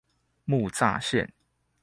[0.45, 1.31] 木柵線